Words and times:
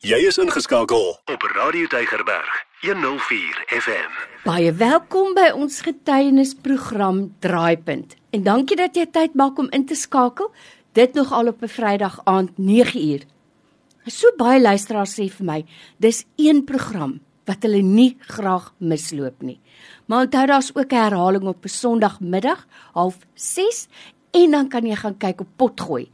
Jy 0.00 0.16
is 0.24 0.38
ingeskakel 0.40 1.10
op 1.28 1.42
Radio 1.52 1.84
Deigerberg 1.92 2.52
104 2.80 3.58
FM. 3.68 4.14
Baie 4.46 4.70
welkom 4.72 5.34
by 5.36 5.50
ons 5.52 5.82
getuienisprogram 5.84 7.18
Draaipunt. 7.44 8.14
En 8.32 8.46
dankie 8.46 8.78
dat 8.80 8.96
jy 8.96 9.04
tyd 9.12 9.36
maak 9.36 9.60
om 9.60 9.68
in 9.76 9.84
te 9.84 9.98
skakel. 10.00 10.48
Dit 10.96 11.18
nog 11.20 11.34
al 11.36 11.52
op 11.52 11.60
'n 11.60 11.68
Vrydag 11.68 12.16
aand 12.24 12.56
9uur. 12.56 13.26
So 14.06 14.32
baie 14.38 14.60
luisteraars 14.60 15.20
sê 15.20 15.28
vir 15.28 15.46
my, 15.46 15.64
dis 15.98 16.24
een 16.36 16.64
program 16.64 17.20
wat 17.44 17.62
hulle 17.62 17.82
nie 17.82 18.16
graag 18.20 18.72
misloop 18.78 19.42
nie. 19.42 19.60
Maar 20.06 20.24
onthou 20.24 20.46
daar's 20.46 20.70
ook 20.74 20.92
'n 20.92 20.96
herhaling 20.96 21.44
op 21.44 21.64
'n 21.64 21.68
Sondagmiddag, 21.68 22.66
06:30 22.94 23.88
en 24.30 24.50
dan 24.50 24.68
kan 24.68 24.86
jy 24.86 24.96
gaan 24.96 25.16
kyk 25.16 25.40
op 25.40 25.48
Potgooi 25.56 26.08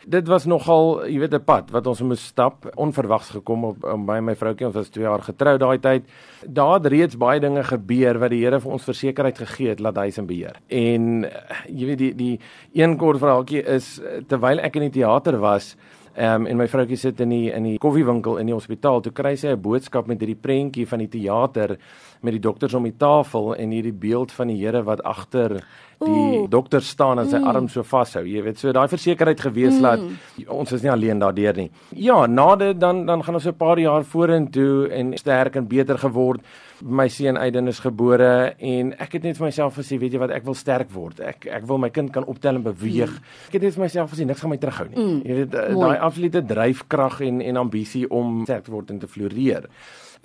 dit 0.08 0.28
was 0.28 0.44
nogal, 0.48 1.06
jy 1.06 1.18
weet 1.18 1.34
'n 1.34 1.44
pad 1.44 1.70
wat 1.70 1.86
ons 1.86 2.00
moes 2.00 2.24
stap, 2.24 2.66
onverwags 2.74 3.30
gekom 3.30 3.64
op 3.64 3.78
by 4.06 4.18
my 4.20 4.34
vroutjie, 4.34 4.66
ons 4.66 4.74
was 4.74 4.88
2 4.88 5.04
jaar 5.04 5.22
getroud 5.22 5.60
daai 5.60 5.78
tyd. 5.78 6.04
Daar 6.46 6.74
het 6.74 6.86
reeds 6.86 7.16
baie 7.16 7.40
dinge 7.40 7.64
gebeur 7.64 8.18
wat 8.18 8.30
die 8.30 8.44
Here 8.44 8.60
vir 8.60 8.72
ons 8.72 8.84
versekerheid 8.84 9.38
gegee 9.38 9.68
het 9.68 9.80
laat 9.80 9.96
hy 9.96 10.10
se 10.10 10.22
beheer. 10.22 10.56
En 10.68 11.26
jy 11.68 11.86
weet 11.86 11.98
die 11.98 12.14
die 12.14 12.40
een 12.72 12.96
kort 12.96 13.18
verhaaltjie 13.18 13.62
is 13.66 14.00
terwyl 14.26 14.58
ek 14.60 14.76
in 14.76 14.90
die 14.90 15.00
teater 15.00 15.38
was, 15.38 15.76
Ehm 16.18 16.42
um, 16.42 16.46
en 16.50 16.56
my 16.58 16.66
vroutjie 16.66 16.96
sit 16.98 17.20
in 17.22 17.30
die 17.30 17.50
in 17.54 17.62
die 17.62 17.76
koffiewinkel 17.78 18.40
in 18.40 18.48
die 18.50 18.54
hospitaal. 18.54 19.00
Toe 19.04 19.12
kry 19.14 19.36
sy 19.36 19.52
'n 19.52 19.60
boodskap 19.62 20.06
met 20.06 20.18
hierdie 20.18 20.40
prentjie 20.40 20.86
van 20.86 20.98
die 20.98 21.08
teater 21.08 21.78
met 22.22 22.32
die 22.32 22.40
dokters 22.40 22.74
om 22.74 22.82
die 22.82 22.96
tafel 22.98 23.54
en 23.54 23.70
hierdie 23.70 23.92
beeld 23.92 24.32
van 24.32 24.48
die 24.48 24.56
Here 24.58 24.82
wat 24.82 25.02
agter 25.02 25.62
die 25.98 26.38
Ooh. 26.38 26.48
dokter 26.50 26.82
staan 26.82 27.18
en 27.18 27.28
sy 27.28 27.38
mm. 27.38 27.46
arm 27.46 27.68
so 27.68 27.82
vashou. 27.82 28.24
Jy 28.26 28.42
weet, 28.42 28.58
so 28.58 28.72
daai 28.72 28.88
versekerheid 28.88 29.40
gewees 29.40 29.78
mm. 29.78 30.16
ons 30.48 30.72
is 30.72 30.82
nie 30.82 30.90
alleen 30.90 31.18
daardeur 31.18 31.56
nie. 31.56 31.70
Ja, 31.94 32.26
na 32.26 32.56
dit 32.56 32.80
dan 32.80 33.06
dan 33.06 33.22
gaan 33.22 33.34
ons 33.34 33.46
'n 33.46 33.54
paar 33.54 33.78
jaar 33.78 34.04
vorentoe 34.04 34.88
en 34.90 35.16
sterk 35.18 35.56
en 35.56 35.68
beter 35.68 35.98
geword 35.98 36.40
my 36.82 37.08
seun 37.12 37.36
Aiden 37.40 37.68
is 37.70 37.80
gebore 37.82 38.54
en 38.58 38.92
ek 39.00 39.18
het 39.18 39.28
net 39.28 39.38
vir 39.38 39.48
myself 39.48 39.78
gesê 39.80 39.98
weet 40.00 40.16
jy 40.16 40.22
wat 40.22 40.34
ek 40.34 40.44
wil 40.46 40.56
sterk 40.58 40.90
word. 40.94 41.20
Ek 41.20 41.48
ek 41.58 41.68
wil 41.68 41.80
my 41.82 41.90
kind 41.94 42.12
kan 42.14 42.26
optel 42.30 42.60
en 42.60 42.66
beweeg. 42.66 43.12
Mm. 43.12 43.38
ek 43.48 43.58
het 43.58 43.68
net 43.68 43.78
vir 43.78 43.84
myself 43.86 44.12
gesê 44.14 44.26
niks 44.28 44.44
gaan 44.44 44.54
my 44.54 44.60
terughou 44.62 44.88
nie. 44.90 44.98
Mm. 44.98 45.22
jy 45.24 45.38
weet 45.42 45.54
eh, 45.54 45.78
daai 45.78 45.98
absolute 46.08 46.44
dryfkrag 46.52 47.22
en 47.28 47.40
en 47.42 47.62
ambisie 47.64 48.06
om 48.10 48.44
sterk 48.44 48.68
te 48.68 48.74
word 48.74 48.94
en 48.94 49.02
te 49.02 49.10
floreer 49.10 49.68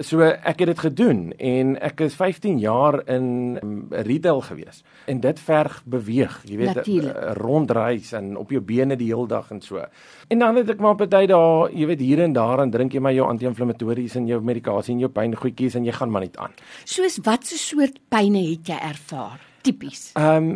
So 0.02 0.26
ek 0.26 0.64
het 0.64 0.70
dit 0.72 0.80
gedoen 0.80 1.20
en 1.38 1.76
ek 1.84 2.02
is 2.08 2.16
15 2.18 2.58
jaar 2.60 2.98
in 3.12 3.60
um, 3.62 3.74
retail 3.90 4.42
gewees. 4.42 4.82
En 5.06 5.20
dit 5.22 5.40
verg 5.40 5.82
beweeg, 5.86 6.40
jy 6.50 6.58
weet, 6.58 6.76
Natuurlijk. 6.76 7.18
Eh, 7.18 7.32
rondreis 7.38 8.12
en 8.18 8.34
op 8.38 8.50
jou 8.50 8.62
bene 8.62 8.98
die 8.98 9.12
hele 9.12 9.28
dag 9.28 9.52
en 9.52 9.62
so. 9.62 9.84
En 10.28 10.40
dan 10.40 10.56
het 10.56 10.70
ek 10.74 10.82
maar 10.82 10.98
party 10.98 11.26
daar, 11.30 11.70
jy 11.72 11.88
weet, 11.92 12.02
hier 12.02 12.24
en 12.26 12.34
daar 12.34 12.64
en 12.64 12.74
drink 12.74 12.94
jy 12.94 13.02
maar 13.04 13.14
jou 13.14 13.28
anti-inflammatories 13.30 14.16
en 14.16 14.28
jou 14.28 14.42
medikasie 14.42 14.96
en 14.96 15.06
jou 15.06 15.12
pyngoedjies 15.14 15.78
en 15.78 15.86
jy 15.86 15.94
gaan 15.94 16.14
maar 16.14 16.26
net 16.26 16.38
aan. 16.42 16.56
Soos 16.86 17.20
wat 17.24 17.46
so 17.46 17.60
soort 17.60 18.02
pyne 18.10 18.42
het 18.50 18.74
jy 18.74 18.80
ervaar? 18.82 19.42
Tipies. 19.62 20.12
Ehm 20.18 20.50
um, 20.50 20.54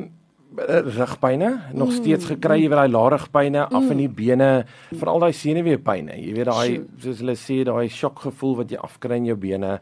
rugpyne? 0.56 1.52
Nog 1.74 1.92
steeds 1.92 2.26
mm. 2.26 2.30
gekry 2.36 2.62
jy 2.62 2.70
weet 2.72 2.80
daai 2.80 2.94
laarigpyne 2.94 3.68
af 3.68 3.92
in 3.92 4.04
die 4.04 4.10
mm. 4.10 4.18
bene 4.18 4.50
veral 4.96 5.22
daai 5.24 5.34
senuweepyne. 5.36 6.18
Jy 6.22 6.34
weet 6.38 6.50
daai 6.52 6.80
soos 7.04 7.22
hulle 7.24 7.36
sê 7.40 7.62
daai 7.68 7.88
shockgevoel 7.92 8.62
wat 8.62 8.72
jy 8.72 8.82
afkry 8.82 9.20
in 9.22 9.32
jou 9.32 9.38
bene. 9.40 9.78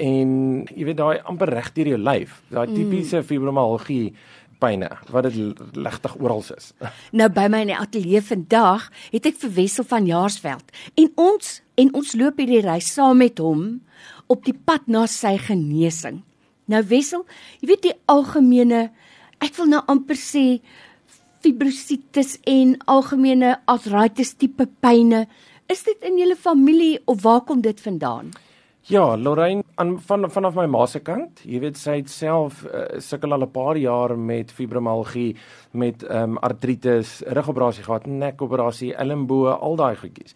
En 0.00 0.30
jy 0.72 0.88
weet 0.88 1.00
daai 1.00 1.20
amper 1.28 1.52
reg 1.52 1.72
deur 1.76 1.92
jou 1.94 2.00
lyf. 2.00 2.40
Daai 2.50 2.66
mm. 2.66 2.76
tipiese 2.78 3.24
fibromialgie 3.26 4.14
pyne 4.60 4.90
wat 5.12 5.28
dit 5.28 5.60
legtig 5.76 6.16
oral 6.20 6.44
is. 6.56 6.72
Nou 7.18 7.28
by 7.32 7.46
my 7.52 7.64
in 7.64 7.72
die 7.72 7.78
ateljee 7.78 8.22
vandag 8.24 8.88
het 9.10 9.28
ek 9.30 9.38
vir 9.44 9.54
Wessel 9.56 9.86
van 9.88 10.08
Jaarsveld. 10.08 10.74
En 11.00 11.12
ons 11.16 11.52
en 11.80 11.94
ons 11.96 12.16
loop 12.20 12.40
hierdie 12.40 12.64
reis 12.66 12.90
saam 12.94 13.22
met 13.22 13.40
hom 13.40 13.80
op 14.30 14.44
die 14.46 14.54
pad 14.54 14.86
na 14.86 15.06
sy 15.10 15.36
genesing. 15.40 16.20
Nou 16.70 16.82
Wessel 16.90 17.24
jy 17.60 17.72
weet 17.72 17.86
die 17.88 17.96
algemene 18.10 18.88
ek 19.40 19.56
wil 19.56 19.70
nou 19.72 19.82
amper 19.88 20.18
sê 20.20 20.60
fibrositis 21.40 22.36
en 22.48 22.76
algemene 22.86 23.56
artritis 23.70 24.34
tipe 24.36 24.66
pyne. 24.84 25.26
Is 25.72 25.84
dit 25.86 26.06
in 26.06 26.18
julle 26.20 26.36
familie 26.36 26.98
of 27.06 27.22
waar 27.24 27.40
kom 27.48 27.60
dit 27.64 27.80
vandaan? 27.80 28.32
Ja, 28.90 29.16
Lorraine 29.16 29.62
aan 29.74 29.98
van 30.02 30.30
vanaf 30.30 30.54
my 30.56 30.64
ma 30.66 30.86
se 30.88 30.98
kant, 31.04 31.42
jy 31.44 31.60
weet 31.62 31.76
sy 31.78 31.98
het 32.00 32.10
self 32.10 32.64
uh, 32.64 32.98
sukkel 32.98 33.32
al 33.36 33.44
'n 33.44 33.52
paar 33.52 33.76
jaar 33.76 34.16
met 34.18 34.50
fibromialgie, 34.50 35.36
met 35.72 36.02
ehm 36.02 36.32
um, 36.32 36.38
artritis, 36.38 37.22
rugoperasie 37.26 37.84
gehad, 37.84 38.06
nekoperasie, 38.06 38.94
elmboë, 38.94 39.60
al 39.60 39.76
daai 39.76 39.96
goedjies. 39.96 40.34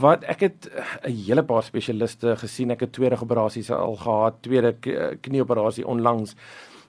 Wat 0.00 0.24
ek 0.24 0.40
het 0.40 0.68
eh, 0.68 0.84
'n 1.08 1.16
hele 1.26 1.42
paar 1.42 1.62
spesialiste 1.62 2.36
gesien, 2.36 2.70
ek 2.70 2.80
het 2.80 2.92
tweede 2.92 3.16
operasies 3.22 3.70
al 3.70 3.96
gehad, 3.96 4.42
tweede 4.42 4.74
knieoperasie 5.20 5.86
onlangs 5.86 6.34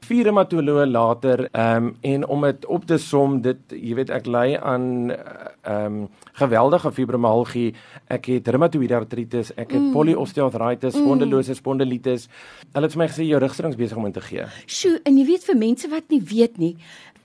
vier 0.08 0.30
hematoloë 0.30 0.86
later 0.90 1.46
ehm 1.52 1.90
um, 1.90 1.90
en 2.02 2.26
om 2.28 2.46
dit 2.48 2.66
op 2.66 2.86
te 2.86 2.98
som 2.98 3.42
dit 3.42 3.76
jy 3.76 3.96
weet 3.98 4.10
ek 4.10 4.28
ly 4.28 4.56
aan 4.56 5.12
ehm 5.12 5.86
um, 5.86 6.08
geweldige 6.40 6.92
fibromialgie 6.92 7.74
ek 8.08 8.32
het 8.34 8.48
reumatoïde 8.48 8.96
artritis 8.96 9.52
ek 9.56 9.74
het 9.76 9.82
mm. 9.82 9.92
polyosteoartritis 9.94 10.96
mm. 10.96 11.04
spondylose 11.04 11.56
spondilitis 11.56 12.30
hulle 12.74 12.88
het 12.88 12.96
vir 12.96 13.04
my 13.04 13.10
gesê 13.12 13.28
jou 13.28 13.40
rugstrings 13.44 13.80
besig 13.80 13.98
om 13.98 14.08
in 14.10 14.16
te 14.16 14.24
gee 14.24 14.48
sjoe 14.66 15.00
en 15.04 15.18
jy 15.20 15.26
weet 15.34 15.48
vir 15.50 15.62
mense 15.66 15.92
wat 15.92 16.10
nie 16.10 16.24
weet 16.34 16.58
nie 16.58 16.76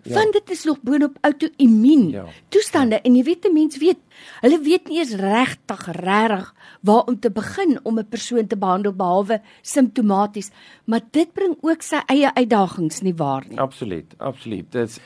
Ja. 0.04 0.14
Want 0.14 0.32
dit 0.32 0.50
is 0.50 0.64
nog 0.64 0.80
boonop 0.80 1.16
outoimmuun 1.20 2.08
ja. 2.10 2.24
toestande 2.48 2.94
ja. 2.94 3.00
en 3.02 3.14
jy 3.16 3.22
weet 3.24 3.46
'n 3.48 3.52
mens 3.52 3.76
weet, 3.76 3.96
hulle 4.40 4.60
weet 4.60 4.88
nie 4.88 4.98
eens 4.98 5.14
regtig 5.14 5.86
regtig 5.86 6.54
waar 6.80 7.04
om 7.08 7.20
te 7.20 7.30
begin 7.30 7.80
om 7.82 7.98
'n 7.98 8.08
persoon 8.08 8.46
te 8.46 8.56
behandel 8.56 8.92
behalwe 8.92 9.40
simptomaties, 9.62 10.50
maar 10.84 11.00
dit 11.10 11.32
bring 11.32 11.56
ook 11.60 11.82
sy 11.82 12.02
eie 12.06 12.34
uitdagings 12.34 12.63
nie 13.02 13.14
waar 13.14 13.44
nie. 13.48 13.58
Absoluut, 13.58 14.14
absoluut. 14.18 14.70
Dit's 14.72 15.00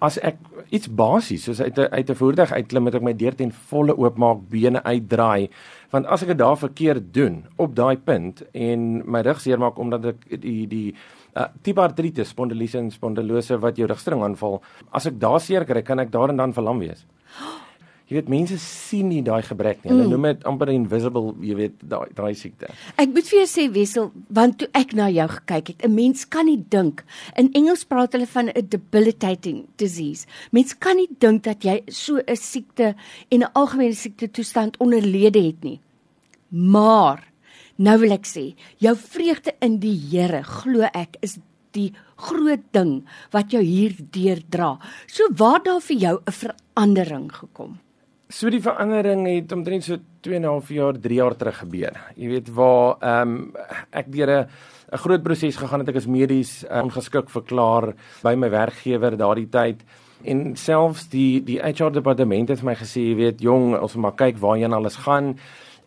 as 0.00 0.16
ek 0.24 0.38
iets 0.72 0.88
basies 0.88 1.44
soos 1.44 1.60
uit 1.60 1.78
'n 1.78 1.92
uit 1.92 2.10
'n 2.10 2.14
voertuig 2.14 2.52
uitklim 2.52 2.82
met 2.84 2.94
ek 2.94 3.02
my 3.02 3.12
deur 3.12 3.34
ten 3.34 3.52
volle 3.52 3.96
oopmaak, 3.96 4.48
bene 4.48 4.82
uitdraai, 4.82 5.50
want 5.90 6.06
as 6.06 6.22
ek 6.22 6.28
dit 6.28 6.38
daar 6.38 6.56
verkeerd 6.56 7.12
doen 7.12 7.44
op 7.56 7.74
daai 7.74 7.96
punt 7.96 8.42
en 8.54 9.02
my 9.04 9.20
rug 9.20 9.40
seermaak 9.40 9.78
omdat 9.78 10.04
ek 10.04 10.40
die 10.40 10.66
die 10.66 10.94
uh, 11.36 11.46
tipe 11.62 11.80
artritis, 11.80 12.28
spondylose 12.28 12.78
en 12.78 12.90
spondylose 12.90 13.58
wat 13.58 13.76
jou 13.76 13.86
rugstring 13.86 14.22
aanval, 14.22 14.62
as 14.90 15.06
ek 15.06 15.18
daar 15.20 15.40
seer 15.40 15.64
kry, 15.64 15.82
kan 15.82 15.98
ek 15.98 16.10
daar 16.10 16.30
en 16.30 16.36
dan 16.36 16.52
verlam 16.52 16.78
wees. 16.78 17.06
Jy 18.12 18.18
weet 18.18 18.28
mense 18.28 18.58
sien 18.60 19.06
nie 19.08 19.22
daai 19.24 19.40
gebrek 19.46 19.78
nie. 19.80 19.88
Hulle 19.88 20.04
mm. 20.04 20.10
noem 20.12 20.26
dit 20.28 20.42
amper 20.50 20.68
invisible, 20.68 21.30
jy 21.40 21.54
weet, 21.56 21.78
daai 21.88 22.10
daai 22.12 22.34
siekte. 22.36 22.68
Ek 23.00 23.08
moet 23.14 23.24
vir 23.30 23.38
jou 23.38 23.46
sê 23.48 23.64
Wessel, 23.72 24.10
want 24.28 24.58
toe 24.60 24.68
ek 24.76 24.92
na 24.98 25.06
jou 25.08 25.24
gekyk 25.32 25.70
het, 25.72 25.86
'n 25.88 25.94
mens 25.94 26.26
kan 26.28 26.44
nie 26.44 26.60
dink. 26.60 27.00
In 27.40 27.48
Engels 27.56 27.86
praat 27.88 28.12
hulle 28.12 28.28
van 28.28 28.52
'n 28.52 28.68
debilitating 28.68 29.64
disease. 29.80 30.26
Mens 30.52 30.76
kan 30.76 31.00
nie 31.00 31.08
dink 31.08 31.44
dat 31.48 31.64
jy 31.64 31.80
so 31.88 32.20
'n 32.20 32.36
siekte 32.36 32.94
en 33.30 33.40
'n 33.40 33.52
algemene 33.54 33.94
siekte 33.94 34.28
toestand 34.28 34.76
onderlede 34.76 35.40
het 35.40 35.64
nie. 35.64 35.80
Maar 36.50 37.32
Nou 37.78 37.98
wil 37.98 38.12
ek 38.12 38.26
sê, 38.28 38.54
jou 38.78 38.94
vreugde 38.94 39.54
in 39.64 39.80
die 39.80 39.96
Here, 39.96 40.42
glo 40.44 40.86
ek, 40.92 41.16
is 41.24 41.38
die 41.72 41.92
groot 42.20 42.64
ding 42.76 43.02
wat 43.32 43.50
jou 43.54 43.62
hier 43.64 43.96
deurdra. 43.96 44.76
So 45.08 45.32
waar 45.34 45.62
daar 45.64 45.80
vir 45.80 45.96
jou 45.96 46.20
'n 46.26 46.32
verandering 46.32 47.32
gekom? 47.32 47.80
So 48.32 48.48
die 48.48 48.62
verandering 48.64 49.26
het 49.28 49.52
omtrent 49.52 49.84
so 49.84 49.98
2 50.24 50.36
en 50.38 50.42
'n 50.42 50.48
half 50.48 50.68
jaar, 50.68 50.96
3 50.98 51.14
jaar 51.14 51.36
terug 51.36 51.58
gebeur. 51.58 51.92
Jy 52.16 52.28
weet 52.28 52.48
waar 52.48 52.96
ehm 53.00 53.28
um, 53.28 53.52
ek 53.90 54.12
deur 54.12 54.30
'n 54.30 54.48
'n 54.92 54.98
groot 54.98 55.22
proses 55.22 55.56
gegaan 55.56 55.80
het. 55.80 55.88
Ek 55.88 55.96
as 55.96 56.06
medies 56.06 56.64
uh, 56.64 56.82
ongeskik 56.82 57.28
verklaar 57.28 57.94
by 58.22 58.34
my 58.34 58.48
werkgewer 58.48 59.16
daardie 59.16 59.48
tyd. 59.48 59.84
En 60.24 60.56
selfs 60.56 61.08
die 61.08 61.44
die 61.44 61.60
HR 61.60 61.92
departement 61.92 62.48
het 62.48 62.62
my 62.62 62.74
gesê 62.74 63.00
jy 63.00 63.16
weet 63.16 63.40
jong 63.40 63.76
ons 63.76 63.94
moet 63.94 64.02
maar 64.02 64.16
kyk 64.16 64.38
waarheen 64.38 64.72
alles 64.72 64.96
gaan 64.96 65.36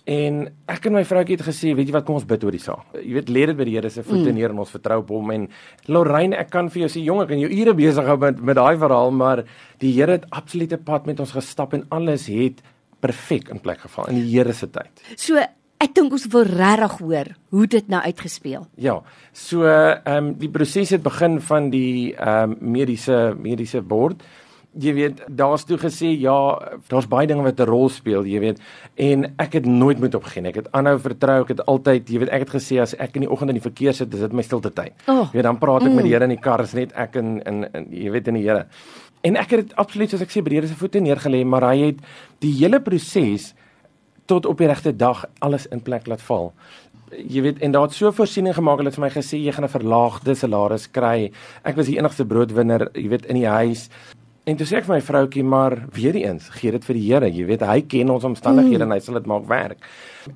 En 0.06 0.44
ek 0.70 0.86
en 0.86 0.94
my 0.94 1.02
vroutjie 1.08 1.34
het 1.40 1.48
gesê, 1.48 1.72
weet 1.74 1.90
jy 1.90 1.96
wat, 1.96 2.06
kom 2.06 2.20
ons 2.20 2.28
bid 2.30 2.44
oor 2.46 2.54
die 2.54 2.62
saak. 2.62 2.86
Jy 3.00 3.16
weet, 3.18 3.32
lê 3.34 3.48
dit 3.50 3.58
by 3.58 3.66
die 3.66 3.74
Here 3.74 3.90
se 3.90 4.04
voete 4.06 4.30
mm. 4.30 4.38
neer 4.38 4.54
en 4.54 4.62
ons 4.62 4.74
vertrou 4.76 5.00
op 5.02 5.10
hom 5.16 5.32
en 5.34 5.48
Lorraine, 5.90 6.38
ek 6.38 6.52
kan 6.54 6.70
vir 6.70 6.84
jou 6.84 6.92
sê, 6.94 7.02
jong, 7.08 7.24
ek 7.24 7.32
kan 7.34 7.42
jou 7.42 7.50
ure 7.50 7.74
besig 7.78 8.06
hou 8.12 8.18
met 8.22 8.38
met 8.46 8.60
daai 8.60 8.78
verhaal, 8.82 9.10
maar 9.18 9.42
die 9.82 9.96
Here 9.98 10.20
het 10.20 10.30
absolute 10.30 10.78
pad 10.78 11.10
met 11.10 11.24
ons 11.24 11.34
gestap 11.34 11.74
en 11.74 11.88
alles 11.96 12.30
het 12.30 12.62
perfek 13.02 13.50
in 13.54 13.62
plek 13.64 13.82
geval 13.88 14.14
in 14.14 14.22
die 14.22 14.30
Here 14.30 14.54
se 14.54 14.70
tyd. 14.70 15.06
So 15.18 15.42
ek 15.82 15.98
dink 15.98 16.14
ons 16.16 16.30
wil 16.34 16.46
regtig 16.54 16.98
hoor 17.02 17.34
hoe 17.56 17.68
dit 17.74 17.90
nou 17.92 18.02
uitgespeel. 18.06 18.70
Ja. 18.78 19.00
So 19.34 19.66
ehm 19.66 20.16
um, 20.16 20.34
die 20.38 20.54
proses 20.54 20.94
het 20.96 21.04
begin 21.06 21.42
van 21.50 21.72
die 21.74 22.14
ehm 22.14 22.56
um, 22.56 22.58
mediese 22.78 23.34
mediese 23.38 23.82
bord 23.82 24.22
jy 24.80 24.94
weet 24.94 25.22
daar's 25.28 25.64
toe 25.66 25.78
gesê 25.78 26.12
ja 26.20 26.36
daar's 26.90 27.08
baie 27.08 27.28
dinge 27.28 27.44
wat 27.44 27.60
'n 27.60 27.70
rol 27.70 27.90
speel 27.90 28.26
jy 28.26 28.40
weet 28.40 28.60
en 28.96 29.34
ek 29.40 29.54
het 29.54 29.66
nooit 29.66 30.00
moet 30.00 30.16
opgee 30.16 30.44
ek 30.44 30.56
het 30.56 30.72
aanhou 30.72 30.98
vertrou 31.00 31.42
ek 31.42 31.54
het 31.56 31.66
altyd 31.66 32.10
jy 32.10 32.20
weet 32.20 32.30
ek 32.30 32.46
het 32.46 32.54
gesê 32.56 32.80
as 32.82 32.94
ek 33.00 33.16
in 33.16 33.26
die 33.26 33.32
oggend 33.32 33.50
in 33.50 33.60
die 33.60 33.64
verkeer 33.70 33.94
sit 33.94 34.12
dis 34.12 34.20
dit 34.20 34.34
my 34.34 34.44
stilte 34.46 34.72
tyd. 34.74 34.94
Oh, 35.08 35.28
jy 35.32 35.40
weet 35.40 35.50
dan 35.50 35.60
praat 35.62 35.86
ek 35.86 35.90
mm. 35.90 35.96
met 35.96 36.08
die 36.08 36.14
Here 36.16 36.28
in 36.28 36.36
die 36.36 36.42
kar 36.42 36.64
is 36.64 36.74
net 36.78 36.96
ek 36.96 37.20
in 37.22 37.42
in, 37.46 37.66
in 37.74 37.90
jy 37.92 38.12
weet 38.12 38.32
in 38.32 38.40
die 38.40 38.46
Here. 38.46 38.66
En 39.26 39.38
ek 39.42 39.56
het 39.56 39.68
dit 39.68 39.76
absoluut 39.82 40.12
soos 40.12 40.26
ek 40.26 40.34
sê 40.34 40.44
by 40.44 40.54
die 40.54 40.60
Here 40.62 40.72
se 40.72 40.80
voete 40.80 41.04
neergelê 41.04 41.44
maar 41.46 41.70
hy 41.72 41.92
het 41.92 42.02
die 42.44 42.54
hele 42.60 42.82
proses 42.84 43.54
tot 44.30 44.48
op 44.50 44.58
die 44.58 44.68
regte 44.68 44.96
dag 44.96 45.26
alles 45.46 45.68
in 45.68 45.84
plek 45.86 46.08
laat 46.10 46.24
val. 46.26 46.52
Jy 47.16 47.44
weet 47.46 47.62
en 47.64 47.72
daar 47.76 47.88
het 47.88 47.96
so 47.96 48.12
voorsiening 48.12 48.56
gemaak 48.58 48.82
hulle 48.82 48.90
het 48.90 48.98
vir 48.98 49.06
my 49.06 49.14
gesê 49.14 49.40
jy 49.40 49.54
gaan 49.54 49.66
'n 49.66 49.76
verlaagde 49.78 50.36
salaris 50.36 50.88
kry. 50.92 51.32
Ek 51.64 51.76
was 51.76 51.86
die 51.88 51.98
enigste 51.98 52.26
broodwinner 52.26 52.90
jy 52.94 53.10
weet 53.10 53.26
in 53.26 53.36
die 53.42 53.48
huis 53.50 53.90
En 54.46 54.54
toe 54.54 54.66
sê 54.70 54.76
ek 54.78 54.86
vir 54.86 54.94
my 54.94 55.02
vroutjie, 55.02 55.42
maar 55.42 55.74
weer 55.96 56.14
eens, 56.20 56.52
gee 56.54 56.70
dit 56.76 56.84
vir 56.86 56.98
die 57.00 57.06
Here. 57.08 57.30
Jy 57.34 57.46
weet, 57.50 57.64
hy 57.66 57.80
ken 57.90 58.12
ons 58.14 58.28
omstandighede 58.28 58.84
mm. 58.84 58.92
en 58.92 58.94
hy 58.94 59.00
sal 59.02 59.18
dit 59.18 59.30
maak 59.32 59.48
werk. 59.50 59.88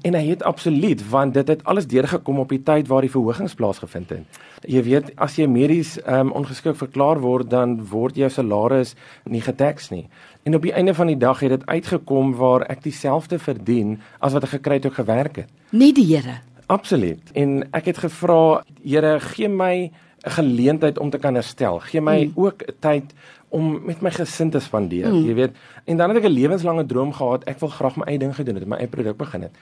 En 0.02 0.18
hy 0.18 0.24
het 0.32 0.42
absoluut, 0.50 1.04
want 1.12 1.36
dit 1.38 1.52
het 1.54 1.62
alles 1.70 1.86
deurgekom 1.92 2.42
op 2.42 2.50
die 2.50 2.62
tyd 2.66 2.90
waar 2.90 3.06
die 3.06 3.12
verhogings 3.14 3.54
plaasgevind 3.60 4.16
het. 4.16 4.42
Jy 4.66 4.82
weet, 4.88 5.14
as 5.22 5.38
jy 5.38 5.46
medies 5.46 6.00
um, 6.10 6.34
ongeskik 6.42 6.80
verklaar 6.82 7.22
word, 7.22 7.52
dan 7.54 7.78
word 7.92 8.18
jou 8.18 8.32
salaris 8.34 8.96
nie 9.30 9.44
getaks 9.46 9.92
nie. 9.94 10.08
En 10.42 10.58
op 10.58 10.66
die 10.66 10.74
einde 10.74 10.98
van 10.98 11.14
die 11.14 11.20
dag 11.20 11.46
het 11.46 11.60
dit 11.60 11.70
uitgekom 11.70 12.34
waar 12.42 12.66
ek 12.66 12.82
dieselfde 12.90 13.38
verdien 13.38 14.00
as 14.26 14.34
wat 14.34 14.50
ek 14.50 14.58
gekry 14.58 14.82
het 14.82 14.90
toe 14.90 14.96
gewerk 15.04 15.44
het. 15.44 15.54
Nie 15.70 15.94
die 15.94 16.10
Here. 16.10 16.40
Absoluut. 16.66 17.30
En 17.38 17.62
ek 17.78 17.94
het 17.94 18.02
gevra, 18.02 18.64
Here, 18.82 19.20
gee 19.36 19.54
my 19.54 19.92
'n 20.24 20.32
geleentheid 20.32 21.00
om 21.00 21.10
te 21.10 21.18
kan 21.18 21.34
herstel. 21.34 21.80
Gee 21.80 22.02
my 22.02 22.26
mm. 22.26 22.32
ook 22.36 22.64
tyd 22.80 23.14
om 23.50 23.86
met 23.86 24.02
my 24.02 24.12
gesin 24.12 24.50
te 24.50 24.60
spandeer, 24.60 25.10
mm. 25.10 25.26
jy 25.26 25.34
weet. 25.34 25.52
En 25.86 25.98
dan 25.98 26.10
het 26.10 26.18
ek 26.18 26.30
'n 26.30 26.34
lewenslange 26.34 26.86
droom 26.86 27.14
gehad. 27.14 27.44
Ek 27.44 27.60
wil 27.60 27.70
graag 27.70 27.96
my 27.96 28.06
eie 28.06 28.20
ding 28.20 28.36
gedoen 28.36 28.56
het, 28.56 28.68
my 28.68 28.78
eie 28.78 28.88
produk 28.88 29.18
begin 29.18 29.42
het. 29.42 29.56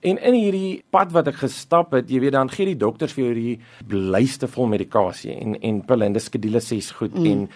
En 0.00 0.18
in 0.18 0.34
hierdie 0.34 0.82
pad 0.90 1.12
wat 1.12 1.28
ek 1.28 1.34
gestap 1.34 1.92
het, 1.92 2.10
jy 2.10 2.20
weet, 2.20 2.32
dan 2.32 2.50
gee 2.50 2.66
die 2.66 2.76
dokters 2.76 3.12
vir 3.16 3.24
jou 3.24 3.34
die 3.34 3.60
blyste 3.88 4.48
vol 4.48 4.66
medikasie 4.66 5.32
en 5.32 5.56
en 5.60 5.80
pille 5.84 6.04
en 6.04 6.12
dis 6.12 6.24
skedule 6.24 6.60
6 6.60 6.90
goed 6.90 7.14
mm. 7.14 7.26
en 7.26 7.48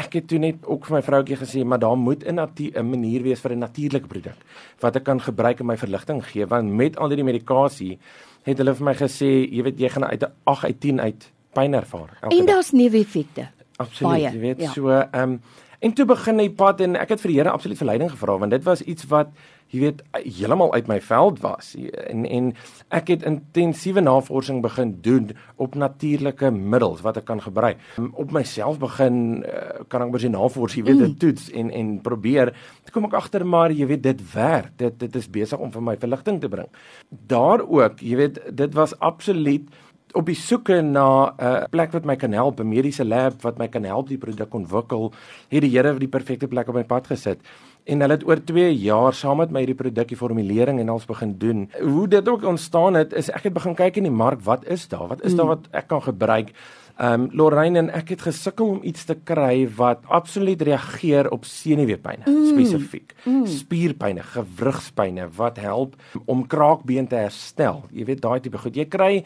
ek 0.00 0.16
het 0.16 0.28
toe 0.30 0.38
net 0.40 0.64
ook 0.64 0.86
vir 0.88 0.96
my 0.96 1.02
vroutjie 1.04 1.36
gesê, 1.36 1.64
maar 1.64 1.78
daar 1.82 1.96
moet 1.96 2.24
'n 2.24 2.40
'n 2.40 2.90
manier 2.90 3.22
wees 3.22 3.40
vir 3.40 3.52
'n 3.52 3.58
natuurlike 3.58 4.06
produk 4.06 4.38
wat 4.80 4.96
ek 4.96 5.04
kan 5.04 5.20
gebruik 5.20 5.60
en 5.60 5.66
my 5.66 5.76
verligting 5.76 6.24
gee 6.24 6.46
want 6.46 6.72
met 6.72 6.96
al 6.96 7.08
die 7.08 7.24
medikasie 7.24 7.98
het 8.44 8.58
hulle 8.58 8.74
vir 8.74 8.84
my 8.84 8.94
gesê, 8.94 9.44
jy 9.52 9.62
weet, 9.62 9.78
jy 9.78 9.88
gaan 9.88 10.04
uit 10.04 10.22
'n 10.22 10.32
8 10.44 10.64
uit 10.64 10.80
10 10.80 11.00
uit 11.00 11.32
pyn 11.52 11.74
ervaar. 11.74 12.18
En 12.28 12.46
daar's 12.46 12.70
neeweffekte. 12.76 13.48
Absoluut, 13.80 14.12
Baie, 14.12 14.30
jy 14.30 14.40
weet 14.40 14.60
ja. 14.66 14.72
so 14.76 14.92
ehm 14.92 15.22
um, 15.22 15.40
en 15.80 15.94
toe 15.96 16.04
begin 16.04 16.42
hy 16.42 16.50
pad 16.52 16.82
en 16.84 16.98
ek 17.00 17.14
het 17.14 17.22
vir 17.22 17.32
die 17.32 17.38
Here 17.38 17.52
absoluut 17.54 17.80
verleiding 17.80 18.10
gevra 18.12 18.36
want 18.42 18.52
dit 18.52 18.64
was 18.66 18.82
iets 18.84 19.06
wat 19.08 19.32
jy 19.70 19.80
weet 19.84 20.02
heeltemal 20.18 20.72
uit 20.74 20.88
my 20.90 20.98
veld 21.06 21.40
was 21.44 21.72
en 21.78 22.26
en 22.26 22.50
ek 22.98 23.12
het 23.14 23.24
intensiewe 23.28 24.02
navorsing 24.02 24.60
begin 24.64 24.96
doen 25.04 25.30
op 25.62 25.78
natuurlike 25.78 26.50
middels 26.50 27.04
wat 27.06 27.20
ek 27.22 27.28
kan 27.30 27.40
gebruik 27.40 27.80
um, 27.96 28.10
op 28.12 28.34
myself 28.34 28.80
begin 28.82 29.44
uh, 29.46 29.84
kan 29.88 30.04
ek 30.04 30.14
besig 30.16 30.34
navors 30.34 30.76
jy 30.76 30.84
weet 30.88 31.04
dit 31.04 31.14
mm. 31.14 31.20
toets 31.22 31.50
en 31.62 31.70
en 31.82 31.92
probeer 32.04 32.52
toe 32.84 32.96
kom 32.96 33.08
ek 33.08 33.16
agter 33.22 33.46
maar 33.46 33.72
jy 33.72 33.88
weet 33.94 34.04
dit 34.04 34.24
werk 34.34 34.74
dit 34.82 34.98
dit 35.06 35.20
is 35.22 35.30
besig 35.30 35.62
om 35.62 35.72
vir 35.72 35.86
my 35.92 35.96
verligting 36.02 36.42
te 36.42 36.50
bring 36.52 36.68
daar 37.08 37.64
ook 37.64 38.02
jy 38.02 38.18
weet 38.24 38.42
dit 38.50 38.76
was 38.76 38.96
absoluut 38.98 39.70
op 40.12 40.26
die 40.26 40.34
soeke 40.38 40.80
na 40.82 41.30
'n 41.30 41.44
uh, 41.44 41.64
plek 41.70 41.92
wat 41.92 42.04
my 42.04 42.16
kan 42.16 42.32
help, 42.32 42.60
'n 42.60 42.68
mediese 42.68 43.04
lab 43.04 43.42
wat 43.42 43.58
my 43.58 43.68
kan 43.68 43.84
help 43.84 44.08
die 44.08 44.18
produk 44.18 44.54
ontwikkel, 44.54 45.12
het 45.48 45.62
die 45.62 45.70
Here 45.70 45.98
die 45.98 46.08
perfekte 46.08 46.48
plek 46.48 46.68
op 46.68 46.74
my 46.74 46.84
pad 46.84 47.06
gesit. 47.06 47.38
En 47.84 48.00
hulle 48.00 48.12
het 48.12 48.26
oor 48.26 48.44
2 48.44 48.74
jaar 48.76 49.14
saam 49.14 49.36
met 49.36 49.50
my 49.50 49.64
die 49.64 49.74
produk 49.74 50.08
die 50.08 50.16
formulering 50.16 50.80
en 50.80 50.88
alles 50.88 51.06
begin 51.06 51.38
doen. 51.38 51.70
Hoe 51.80 52.08
dit 52.08 52.28
ook 52.28 52.44
ontstaan 52.44 52.94
het, 52.94 53.12
is 53.12 53.30
ek 53.30 53.42
het 53.42 53.52
begin 53.52 53.74
kyk 53.74 53.96
in 53.96 54.02
die 54.02 54.12
mark, 54.12 54.40
wat 54.44 54.66
is 54.66 54.88
daar? 54.88 55.08
Wat 55.08 55.22
is 55.24 55.34
daar 55.34 55.46
hmm. 55.46 55.56
wat 55.56 55.68
ek 55.70 55.88
kan 55.88 56.02
gebruik? 56.02 56.52
Ehm 57.00 57.22
um, 57.22 57.28
Lorraine 57.32 57.78
en 57.78 57.86
ek 57.96 58.10
het 58.12 58.22
gesukkel 58.26 58.66
om 58.74 58.80
iets 58.84 59.06
te 59.08 59.14
kry 59.24 59.64
wat 59.76 60.02
absoluut 60.04 60.60
reageer 60.62 61.30
op 61.32 61.46
senuweepyne 61.48 62.26
mm. 62.26 62.50
spesifiek. 62.50 63.14
Mm. 63.24 63.46
Spierpyne, 63.48 64.20
gewrigspyne 64.34 65.30
wat 65.36 65.56
help 65.56 65.94
om 66.26 66.44
kraakbeen 66.46 67.08
te 67.08 67.16
herstel. 67.16 67.86
Jy 67.90 68.04
weet 68.04 68.20
daai 68.20 68.40
tipe 68.44 68.60
goed. 68.60 68.76
Jy 68.76 68.84
kry 68.92 69.24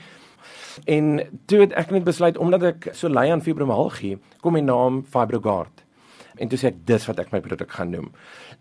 En 0.84 1.20
toe 1.46 1.60
het 1.60 1.72
ek 1.72 1.90
net 1.94 2.04
besluit 2.04 2.38
omdat 2.38 2.62
ek 2.62 2.90
so 2.92 3.08
ly 3.08 3.28
aan 3.30 3.42
fibromialgie, 3.44 4.18
kom 4.40 4.58
die 4.58 4.64
naam 4.64 5.02
Fibrogard. 5.04 5.84
En 6.42 6.50
toe 6.50 6.58
sê 6.58 6.72
ek 6.72 6.82
dis 6.88 7.06
wat 7.06 7.20
ek 7.22 7.30
my 7.32 7.40
produk 7.44 7.70
gaan 7.70 7.92
noem. 7.94 8.10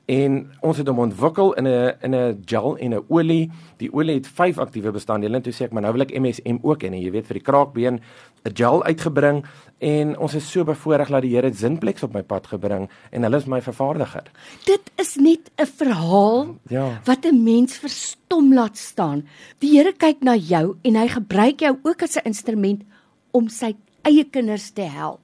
En 0.06 0.52
ons 0.60 0.78
het 0.78 0.88
hom 0.88 1.00
ontwikkel 1.00 1.54
in 1.54 1.68
'n 1.68 1.96
in 2.02 2.16
'n 2.16 2.44
gel 2.46 2.78
en 2.78 2.94
'n 2.94 3.06
olie. 3.08 3.52
Die 3.78 3.94
olie 3.94 4.16
het 4.16 4.28
5 4.28 4.58
aktiewe 4.58 4.92
bestanddele 4.92 5.36
en 5.36 5.42
toe 5.42 5.54
sê 5.54 5.64
ek 5.64 5.72
maar 5.72 5.82
nou 5.82 5.94
wil 5.94 6.02
ek 6.02 6.20
MSM 6.20 6.58
ook 6.62 6.84
hê 6.84 6.88
en 6.88 7.02
jy 7.02 7.12
weet 7.12 7.28
vir 7.28 7.34
die 7.34 7.44
kraakbeen 7.52 8.02
'n 8.44 8.54
gel 8.54 8.84
uitgebring 8.84 9.46
en 9.80 10.18
ons 10.18 10.34
is 10.34 10.52
so 10.52 10.64
bevoorreg 10.64 11.10
dat 11.10 11.22
die 11.22 11.36
Here 11.36 11.54
Zinplex 11.54 12.04
op 12.04 12.14
my 12.14 12.22
pad 12.22 12.48
gebring 12.48 12.90
en 13.12 13.24
hulle 13.24 13.38
is 13.38 13.46
my 13.46 13.62
vervaardiger. 13.62 14.24
Dit 14.66 14.92
is 14.96 15.16
net 15.16 15.52
'n 15.58 15.66
verhaal 15.66 16.58
ja. 16.68 17.00
wat 17.06 17.26
'n 17.26 17.44
mens 17.44 17.78
verstom 17.78 18.54
laat 18.54 18.78
staan. 18.78 19.26
Die 19.60 19.78
Here 19.78 19.94
kyk 19.94 20.22
na 20.22 20.36
jou 20.36 20.76
en 20.82 20.96
hy 20.96 21.08
gebruik 21.08 21.60
jou 21.60 21.78
ook 21.84 22.04
as 22.04 22.18
'n 22.18 22.28
instrument 22.28 22.84
om 23.32 23.48
sy 23.48 23.76
eie 24.04 24.24
kinders 24.24 24.72
te 24.72 24.82
help. 24.82 25.23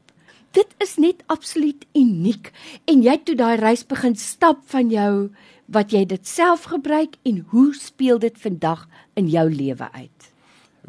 Dit 0.52 0.74
is 0.78 0.96
net 0.98 1.22
absoluut 1.28 1.86
uniek 1.94 2.52
en 2.90 3.04
jy 3.06 3.12
het 3.18 3.26
toe 3.26 3.36
daai 3.38 3.60
reis 3.62 3.86
begin 3.86 4.16
stap 4.18 4.64
van 4.72 4.90
jou 4.90 5.30
wat 5.70 5.94
jy 5.94 6.06
dit 6.10 6.28
self 6.28 6.66
gebruik 6.72 7.20
en 7.30 7.44
hoe 7.52 7.70
speel 7.78 8.20
dit 8.20 8.38
vandag 8.42 8.88
in 9.14 9.30
jou 9.30 9.46
lewe 9.54 9.92
uit? 9.94 10.32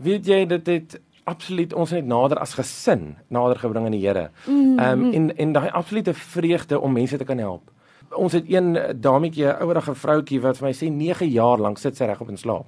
Weet 0.00 0.26
jy 0.26 0.46
dit 0.48 0.66
het 0.66 1.00
absoluut 1.28 1.74
ons 1.76 1.92
net 1.92 2.06
nader 2.08 2.40
as 2.40 2.56
gesin 2.56 3.14
nader 3.28 3.60
gebring 3.60 3.86
aan 3.86 3.96
die 3.96 4.06
Here. 4.06 4.30
Mm, 4.46 4.78
ehm 4.78 5.04
um, 5.04 5.12
en 5.12 5.36
en 5.36 5.52
daai 5.52 5.68
absolute 5.68 6.14
vreugde 6.14 6.80
om 6.80 6.92
mense 6.92 7.16
te 7.16 7.24
kan 7.24 7.38
help. 7.38 7.70
Ons 8.10 8.32
het 8.32 8.44
een 8.50 8.72
dametjie, 9.00 9.46
'n 9.46 9.62
ouerige 9.62 9.94
vroutjie 9.94 10.40
wat 10.40 10.58
vir 10.58 10.66
my 10.68 10.72
sê 10.74 10.90
9 10.90 11.30
jaar 11.30 11.58
lank 11.58 11.78
sit 11.78 11.96
sy 11.96 12.04
regop 12.04 12.28
en 12.28 12.36
slaap. 12.36 12.66